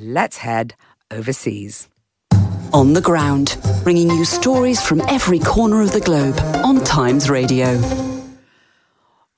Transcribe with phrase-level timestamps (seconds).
[0.00, 0.74] let's head
[1.10, 1.88] overseas.
[2.72, 8.07] On the ground, bringing you stories from every corner of the globe on Times Radio.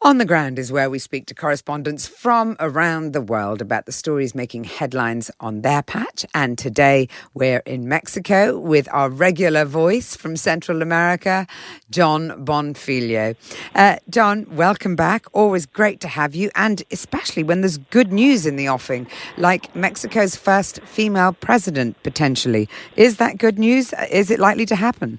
[0.02, 3.92] On the Ground is where we speak to correspondents from around the world about the
[3.92, 6.24] stories making headlines on their patch.
[6.32, 11.46] And today we're in Mexico with our regular voice from Central America,
[11.90, 13.36] Jon Bonfiglio.
[13.74, 15.26] Uh, Jon, welcome back.
[15.34, 19.06] Always great to have you, and especially when there's good news in the offing,
[19.36, 22.70] like Mexico's first female president potentially.
[22.96, 23.92] Is that good news?
[24.10, 25.18] Is it likely to happen?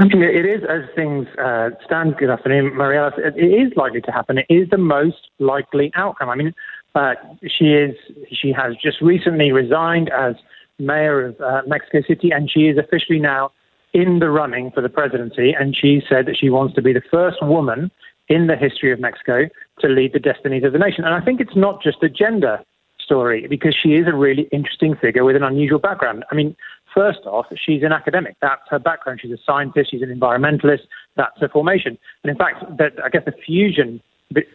[0.00, 2.16] It is as things uh, stand.
[2.16, 3.12] Good afternoon, Mariella.
[3.18, 4.38] It is likely to happen.
[4.38, 6.30] It is the most likely outcome.
[6.30, 6.54] I mean,
[6.94, 7.14] uh,
[7.46, 7.96] she is.
[8.30, 10.36] She has just recently resigned as
[10.78, 13.50] mayor of uh, Mexico City, and she is officially now
[13.92, 15.52] in the running for the presidency.
[15.52, 17.90] And she said that she wants to be the first woman
[18.28, 19.48] in the history of Mexico
[19.80, 21.04] to lead the destinies of the nation.
[21.04, 22.62] And I think it's not just a gender
[23.00, 26.24] story because she is a really interesting figure with an unusual background.
[26.30, 26.54] I mean,
[26.98, 28.34] First off, she's an academic.
[28.42, 29.20] That's her background.
[29.22, 29.92] She's a scientist.
[29.92, 30.80] She's an environmentalist.
[31.14, 31.96] That's her formation.
[32.24, 34.02] And in fact, that, I guess the fusion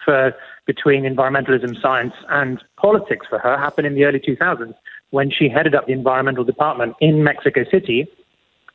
[0.03, 0.33] for,
[0.65, 4.73] between environmentalism, science, and politics for her happened in the early 2000s
[5.11, 8.07] when she headed up the environmental department in Mexico City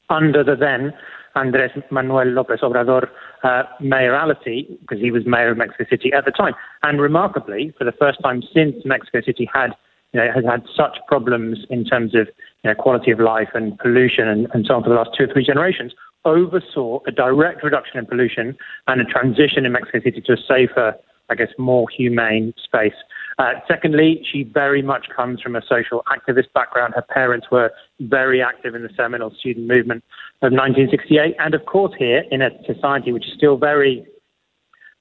[0.09, 0.95] under the then
[1.35, 3.07] Andres Manuel Lopez Obrador
[3.43, 6.55] uh, mayoralty, because he was mayor of Mexico City at the time.
[6.83, 9.75] And remarkably, for the first time since Mexico City had
[10.13, 12.29] you know, has had such problems in terms of
[12.65, 15.25] you know, quality of life and pollution and, and so on for the last two
[15.25, 15.93] or three generations,
[16.25, 18.57] oversaw a direct reduction in pollution
[18.87, 20.95] and a transition in Mexico City to a safer,
[21.29, 22.95] I guess, more humane space.
[23.39, 26.95] Uh, secondly, she very much comes from a social activist background.
[26.97, 30.03] Her parents were very active in the seminal student movement
[30.43, 31.37] of 1968.
[31.39, 34.05] And of course, here in a society which is still very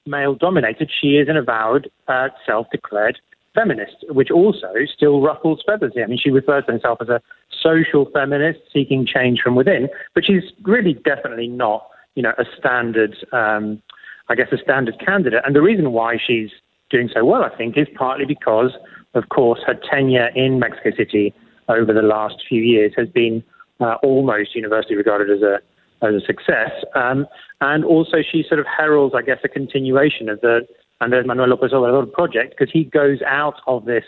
[0.06, 3.18] male dominated, she is an avowed uh, self declared
[3.58, 6.04] feminist, which also still ruffles feathers here.
[6.04, 7.20] I mean, she refers to herself as a
[7.62, 13.16] social feminist seeking change from within, but she's really definitely not, you know, a standard,
[13.32, 13.82] um,
[14.28, 15.42] I guess, a standard candidate.
[15.44, 16.50] And the reason why she's
[16.90, 18.72] doing so well, I think, is partly because,
[19.14, 21.34] of course, her tenure in Mexico City
[21.68, 23.42] over the last few years has been
[23.80, 25.58] uh, almost universally regarded as a
[26.00, 26.70] as a success.
[26.94, 27.26] Um,
[27.60, 30.60] and also, she sort of heralds, I guess, a continuation of the
[31.00, 34.04] Andres Manuel Lopez Obrador project because he goes out of this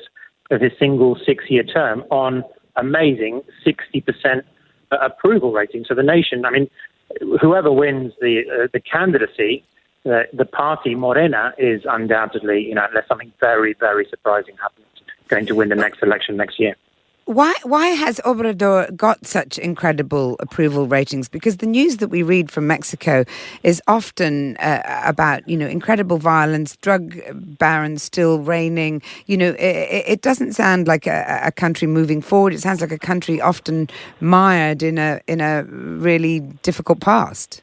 [0.50, 2.42] of his single six-year term on
[2.74, 4.42] amazing 60%
[4.90, 5.84] approval rating.
[5.86, 6.68] So the nation, I mean,
[7.40, 9.64] whoever wins the uh, the candidacy,
[10.06, 14.86] uh, the party Morena is undoubtedly, you know, unless something very very surprising happens,
[15.28, 16.74] going to win the next election next year.
[17.30, 21.28] Why why has Obrador got such incredible approval ratings?
[21.28, 23.24] Because the news that we read from Mexico
[23.62, 29.00] is often uh, about you know incredible violence, drug barons still reigning.
[29.26, 32.52] You know, it, it doesn't sound like a, a, country moving forward.
[32.52, 33.88] It sounds like a country often
[34.20, 37.62] mired in a in a really difficult past.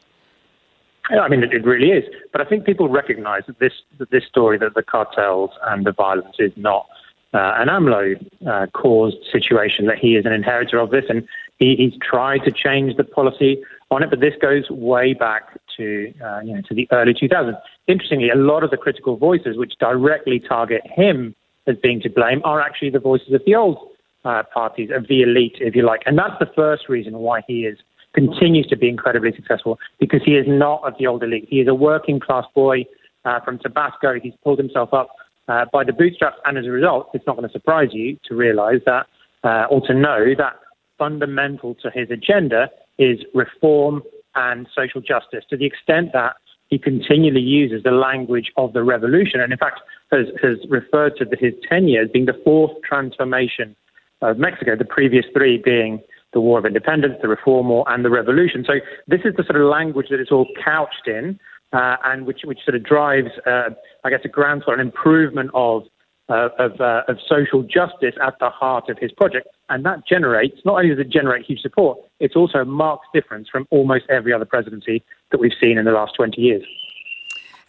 [1.10, 2.06] I mean, it, it really is.
[2.32, 5.92] But I think people recognise that this that this story, that the cartels and the
[5.92, 6.88] violence, is not
[7.34, 8.16] uh, an AMLO
[8.48, 11.28] uh, caused situation, that he is an inheritor of this, and
[11.60, 13.62] he, he's tried to change the policy
[13.92, 17.60] on it, but this goes way back to uh, you know to the early 2000s.
[17.88, 21.36] Interestingly, a lot of the critical voices which directly target him
[21.68, 23.78] as being to blame are actually the voices of the old
[24.26, 27.66] uh, parties, of the elite, if you like, and that's the first reason why he
[27.66, 27.78] is
[28.14, 31.46] continues to be incredibly successful because he is not of the old elite.
[31.50, 32.86] He is a working class boy
[33.26, 34.20] uh, from Tabasco.
[34.20, 35.10] He's pulled himself up
[35.48, 38.36] uh, by the bootstraps, and as a result, it's not going to surprise you to
[38.36, 39.08] realize that
[39.44, 40.60] uh, or to know that
[40.98, 44.02] fundamental to his agenda is reform
[44.36, 46.36] and social justice to the extent that
[46.70, 49.80] he continually uses the language of the revolution and in fact
[50.12, 53.76] has, has referred to his tenure as being the fourth transformation
[54.22, 56.02] of Mexico, the previous three being
[56.34, 58.66] the War of Independence, the Reform War, and the Revolution.
[58.66, 58.74] So
[59.08, 61.40] this is the sort of language that it's all couched in
[61.74, 63.70] uh, and which, which sort of drives, uh,
[64.04, 65.84] I guess, a groundswell, an improvement of
[66.30, 69.48] uh, of, uh, of social justice at the heart of his project.
[69.70, 73.48] And that generates, not only does it generate huge support, it's also a marked difference
[73.50, 76.66] from almost every other presidency that we've seen in the last 20 years.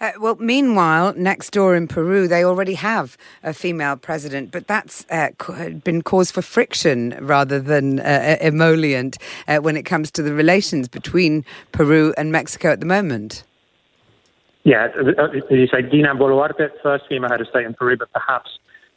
[0.01, 5.07] Uh, well, meanwhile, next door in Peru, they already have a female president, but that's
[5.09, 5.29] uh,
[5.85, 9.19] been cause for friction rather than emollient
[9.61, 13.45] when it comes to the relations between Peru and Mexico at the moment.
[14.69, 18.51] Yeah, as you say, Dina Boluarte, first female head of state in Peru, but perhaps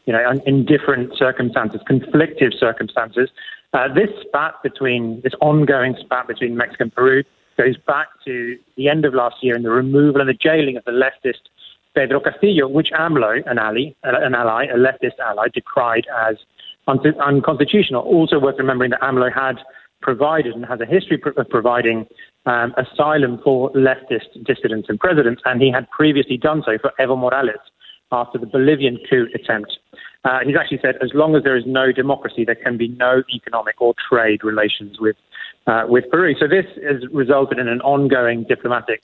[0.03, 3.29] you know in different circumstances, conflictive circumstances.
[3.71, 7.23] Uh, this spat between this ongoing spat between Mexico and Peru
[7.57, 10.83] goes back to the end of last year and the removal and the jailing of
[10.83, 11.47] the leftist
[11.95, 16.35] Pedro Castillo, which AMLO, an ally, an ally, a leftist ally, decried as
[16.89, 18.01] un- unconstitutional.
[18.01, 19.55] Also worth remembering that AMLO had
[20.01, 22.05] provided and has a history of providing
[22.45, 27.17] um, asylum for leftist dissidents and presidents, and he had previously done so for Evo
[27.17, 27.61] Morales
[28.11, 29.77] after the Bolivian coup attempt.
[30.23, 33.23] Uh, he's actually said, as long as there is no democracy, there can be no
[33.33, 35.15] economic or trade relations with
[35.67, 36.35] uh, with Peru.
[36.39, 39.01] So this has resulted in an ongoing diplomatic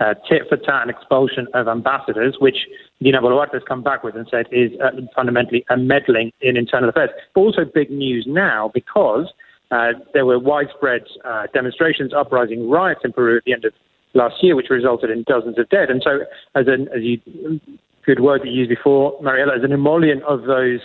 [0.00, 2.66] uh, tit for tat and expulsion of ambassadors, which
[3.02, 6.88] Dina Boluarte has come back with and said is uh, fundamentally a meddling in internal
[6.88, 7.10] affairs.
[7.34, 9.26] But also big news now because
[9.70, 13.72] uh, there were widespread uh, demonstrations, uprising, riots in Peru at the end of
[14.14, 15.90] last year, which resulted in dozens of dead.
[15.90, 16.20] And so,
[16.54, 17.60] as, an, as you
[18.04, 20.80] good word that you used before, Mariella, as an emollient of those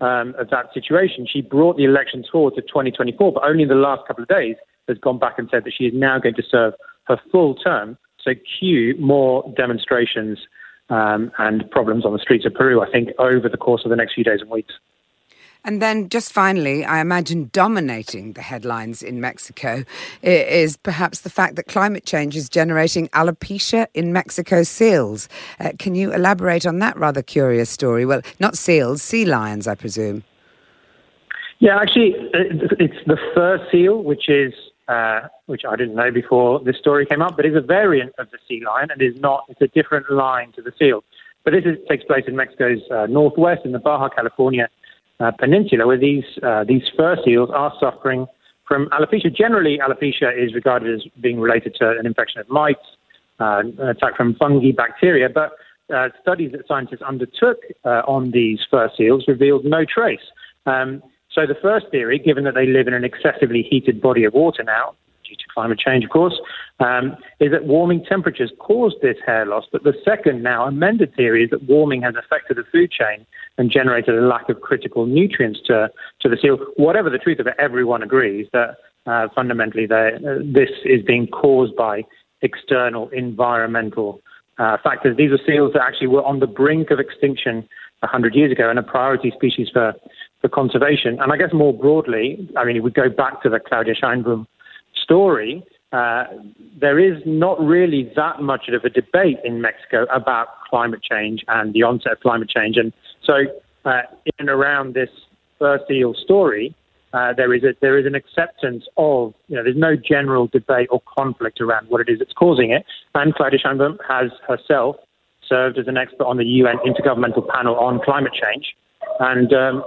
[0.00, 3.74] um, of that situation, she brought the elections forward to 2024, but only in the
[3.74, 4.56] last couple of days
[4.88, 7.96] has gone back and said that she is now going to serve her full term.
[8.22, 10.38] So cue more demonstrations
[10.88, 13.96] um, and problems on the streets of Peru, I think, over the course of the
[13.96, 14.74] next few days and weeks.
[15.66, 19.84] And then, just finally, I imagine dominating the headlines in Mexico
[20.22, 25.26] is perhaps the fact that climate change is generating alopecia in Mexico's seals.
[25.58, 28.04] Uh, can you elaborate on that rather curious story?
[28.04, 30.22] Well, not seals, sea lions, I presume.
[31.60, 34.52] Yeah, actually, it's the fur seal, which is
[34.88, 38.30] uh, which I didn't know before this story came up, but is a variant of
[38.30, 39.44] the sea lion and is not.
[39.48, 41.04] It's a different line to the seal.
[41.42, 44.68] But this is, takes place in Mexico's uh, northwest, in the Baja California
[45.20, 48.26] uh, Peninsula, where these uh, these fur seals are suffering
[48.66, 49.34] from alopecia.
[49.34, 52.86] Generally, alopecia is regarded as being related to an infection of mites,
[53.40, 55.52] uh, an attack from fungi, bacteria, but
[55.94, 60.20] uh, studies that scientists undertook uh, on these fur seals revealed no trace.
[60.66, 64.34] Um, so the first theory, given that they live in an excessively heated body of
[64.34, 64.94] water now,
[65.34, 66.34] due to climate change, of course,
[66.80, 69.64] um, is that warming temperatures caused this hair loss.
[69.70, 73.26] But the second, now amended theory, is that warming has affected the food chain
[73.58, 75.90] and generated a lack of critical nutrients to,
[76.20, 76.58] to the seal.
[76.76, 78.76] Whatever the truth of it, everyone agrees that
[79.06, 82.02] uh, fundamentally uh, this is being caused by
[82.42, 84.20] external environmental
[84.58, 85.16] uh, factors.
[85.16, 87.68] These are seals that actually were on the brink of extinction
[88.00, 89.94] 100 years ago and a priority species for,
[90.40, 91.18] for conservation.
[91.20, 94.46] And I guess more broadly, I mean, we go back to the Claudia Sheinbaum
[95.04, 95.62] story,
[95.92, 96.24] uh,
[96.80, 101.72] there is not really that much of a debate in Mexico about climate change and
[101.72, 102.76] the onset of climate change.
[102.76, 102.92] And
[103.24, 103.34] so,
[103.84, 105.10] uh, in and around this
[105.58, 106.74] fur seal story,
[107.12, 110.88] uh, there is a, there is an acceptance of you know there's no general debate
[110.90, 112.84] or conflict around what it is that's causing it.
[113.14, 114.96] And Claudia Sheinbaum has herself
[115.48, 118.74] served as an expert on the UN Intergovernmental Panel on Climate Change,
[119.20, 119.84] and um,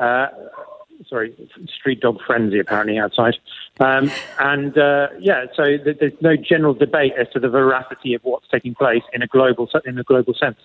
[0.00, 0.28] uh,
[1.08, 1.34] sorry,
[1.78, 3.36] street dog frenzy apparently outside.
[3.78, 8.22] Um, and uh, yeah, so th- there's no general debate as to the veracity of
[8.24, 10.58] what's taking place in a global in a global sense.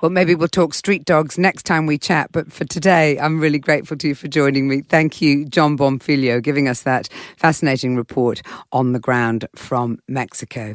[0.00, 2.32] Well, maybe we'll talk street dogs next time we chat.
[2.32, 4.82] But for today, I'm really grateful to you for joining me.
[4.82, 10.74] Thank you, Jon Bonfiglio, giving us that fascinating report on the ground from Mexico.